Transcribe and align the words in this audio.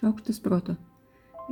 Šaukštas 0.00 0.40
proto. 0.40 0.74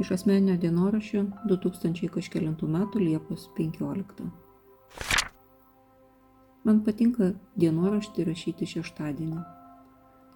Iš 0.01 0.11
asmeninio 0.15 0.55
dienoraščio 0.57 1.27
2000 1.51 2.09
kažkėlintų 2.15 2.69
metų 2.73 3.03
Liepos 3.03 3.43
15. 3.59 4.25
Man 6.65 6.81
patinka 6.87 7.29
dienoraštį 7.61 8.25
rašyti 8.31 8.71
šeštadienį. 8.73 9.43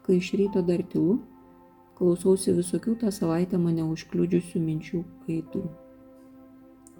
Kai 0.04 0.18
iš 0.18 0.28
ryto 0.42 0.60
dar 0.68 0.84
tylu, 0.92 1.16
klausausi 1.96 2.52
visokių 2.60 2.98
tą 3.00 3.14
savaitę 3.16 3.56
mane 3.64 3.88
užkliudžiusių 3.94 4.64
minčių 4.68 5.02
aitų. 5.32 5.64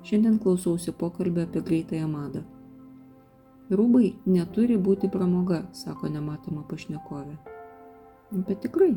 Šiandien 0.08 0.40
klausausi 0.40 0.96
pokalbio 0.96 1.44
apie 1.44 1.60
greitąją 1.68 2.08
madą. 2.08 2.46
Rūbai 3.68 4.14
neturi 4.24 4.80
būti 4.80 5.12
pramoga, 5.12 5.66
sako 5.76 6.08
nematoma 6.16 6.64
pašnekovė. 6.72 7.36
Bet 8.32 8.62
tikrai, 8.64 8.94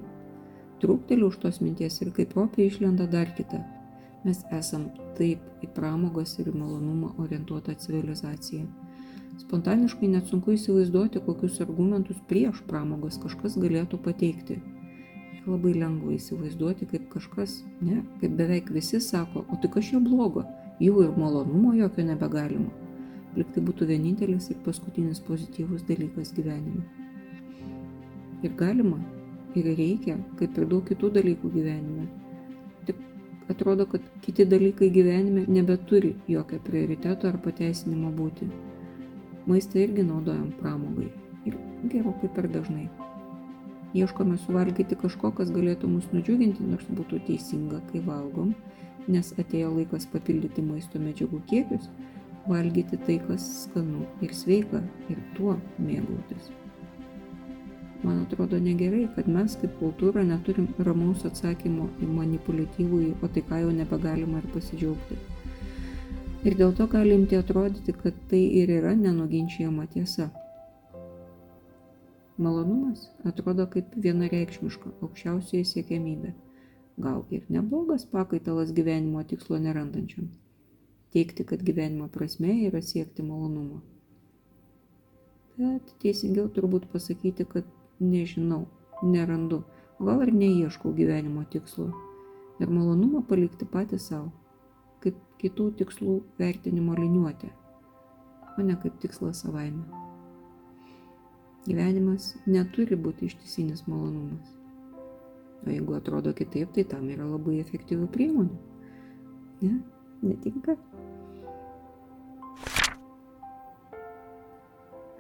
trūkteliu 0.82 1.30
už 1.32 1.40
tos 1.44 1.62
minties 1.64 2.02
ir 2.02 2.12
kaip 2.16 2.36
opė 2.40 2.68
išlenda 2.68 3.08
dar 3.12 3.32
kita. 3.38 3.62
Mes 4.26 4.42
esam 4.58 4.88
taip 5.18 5.44
į 5.62 5.70
pramogas 5.76 6.34
ir 6.42 6.50
į 6.50 6.56
malonumą 6.58 7.14
orientuotą 7.22 7.76
civilizaciją. 7.82 8.66
Spontaniškai 9.36 10.08
net 10.10 10.30
sunku 10.32 10.54
įsivaizduoti, 10.56 11.22
kokius 11.26 11.60
argumentus 11.64 12.22
prieš 12.30 12.62
pramogas 12.70 13.20
kažkas 13.22 13.58
galėtų 13.60 14.00
pateikti. 14.06 14.58
Ir 15.36 15.50
labai 15.52 15.76
lengva 15.76 16.16
įsivaizduoti, 16.16 16.88
kaip 16.90 17.10
kažkas, 17.12 17.60
ne, 17.84 18.00
kaip 18.22 18.38
beveik 18.40 18.72
visi 18.74 19.02
sako, 19.04 19.44
o 19.52 19.60
tai 19.62 19.70
kas 19.76 19.92
čia 19.92 20.00
blogo, 20.02 20.46
jų 20.80 21.04
ir 21.04 21.20
malonumo 21.20 21.76
jokio 21.76 22.08
nebegalima. 22.08 22.72
Lik 23.36 23.52
tai 23.52 23.66
būtų 23.68 23.90
vienintelis 23.92 24.48
ir 24.54 24.62
paskutinis 24.64 25.20
pozityvus 25.28 25.84
dalykas 25.90 26.32
gyvenime. 26.34 26.86
Ir 28.42 28.56
galima, 28.56 29.02
ir 29.60 29.72
reikia, 29.78 30.18
kaip 30.40 30.58
ir 30.58 30.68
daug 30.72 30.86
kitų 30.88 31.12
dalykų 31.18 31.52
gyvenime. 31.54 32.08
Tik 32.88 33.00
atrodo, 33.54 33.86
kad 33.90 34.06
kiti 34.26 34.46
dalykai 34.50 34.90
gyvenime 34.94 35.46
nebeturi 35.48 36.16
jokio 36.32 36.60
prioriteto 36.66 37.30
ar 37.32 37.40
pateisinimo 37.46 38.12
būti. 38.16 38.50
Maistą 39.46 39.82
irgi 39.84 40.06
naudojam 40.06 40.52
pramogai. 40.60 41.12
Ir 41.46 41.58
gerokai 41.92 42.32
per 42.34 42.50
dažnai. 42.50 42.88
Ieškome 43.96 44.36
suvalgyti 44.42 44.98
kažko, 45.00 45.32
kas 45.38 45.54
galėtų 45.56 45.88
mus 45.88 46.10
nudžiuginti, 46.12 46.66
nors 46.68 46.88
būtų 46.98 47.22
teisinga, 47.30 47.80
kai 47.92 48.02
valgom, 48.04 48.52
nes 49.08 49.32
atėjo 49.40 49.70
laikas 49.78 50.10
papildyti 50.12 50.66
maisto 50.66 51.00
medžiagų 51.00 51.40
kiekius, 51.52 51.88
valgyti 52.50 53.00
tai, 53.06 53.22
kas 53.30 53.46
skanu 53.64 54.04
ir 54.26 54.36
sveika 54.36 54.84
ir 55.14 55.22
tuo 55.38 55.56
mėgautis. 55.80 56.52
Man 58.04 58.22
atrodo 58.22 58.60
negerai, 58.60 59.08
kad 59.16 59.28
mes 59.32 59.56
kaip 59.62 59.78
kultūra 59.80 60.24
neturim 60.28 60.68
ramaus 60.88 61.24
atsakymo 61.26 61.88
į 62.04 62.10
manipuliatyvų, 62.12 63.02
o 63.24 63.30
tai 63.32 63.44
ką 63.48 63.62
jau 63.64 63.72
nebegalima 63.74 64.42
ir 64.42 64.50
pasidžiaugti. 64.54 65.18
Ir 66.46 66.58
dėl 66.60 66.76
to 66.78 66.86
gali 66.92 67.16
imti 67.18 67.40
atrodyti, 67.40 67.96
kad 67.98 68.18
tai 68.30 68.44
ir 68.60 68.70
yra 68.70 68.92
nenuginčiama 69.00 69.88
tiesa. 69.94 70.28
Malonumas 72.38 73.08
atrodo 73.24 73.66
kaip 73.72 73.96
vienareikšmiška 74.06 74.92
aukščiausioji 75.08 75.66
siekiamybė. 75.72 76.34
Gal 77.02 77.24
ir 77.34 77.48
neblogas 77.52 78.06
pakaitalas 78.12 78.74
gyvenimo 78.76 79.24
tikslo 79.28 79.58
nerandančiam. 79.64 80.28
Teikti, 81.16 81.48
kad 81.48 81.64
gyvenimo 81.64 82.10
prasme 82.12 82.54
yra 82.68 82.82
siekti 82.84 83.24
malonumo. 83.24 83.82
Bet 85.56 85.96
teisingiau 86.04 86.50
turbūt 86.52 86.90
pasakyti, 86.92 87.48
kad 87.48 87.68
nežinau, 88.00 88.66
nerandu, 89.04 89.64
gal 90.00 90.22
ir 90.26 90.34
neieškau 90.34 90.94
gyvenimo 90.96 91.44
tikslo. 91.52 91.92
Ir 92.60 92.72
malonumą 92.72 93.22
palikti 93.28 93.68
patį 93.68 94.00
savo, 94.00 94.32
kaip 95.04 95.18
kitų 95.42 95.70
tikslų 95.82 96.16
vertinimo 96.40 96.96
liniuotė, 96.96 97.52
o 98.56 98.64
ne 98.64 98.78
kaip 98.80 99.00
tikslas 99.04 99.44
savaime. 99.44 99.84
Gyvenimas 101.66 102.36
neturi 102.46 102.96
būti 102.96 103.28
ištisinis 103.28 103.88
malonumas. 103.90 104.54
O 105.66 105.72
jeigu 105.72 105.96
atrodo 105.98 106.34
kitaip, 106.38 106.72
tai 106.76 106.86
tam 106.88 107.08
yra 107.10 107.26
labai 107.26 107.58
efektyvių 107.64 108.08
priemonių. 108.14 108.60
Ne? 109.66 109.80
Netinka? 110.22 110.78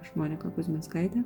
Aš 0.03 0.13
Monika 0.15 0.51
Kuzminskaitė 0.53 1.25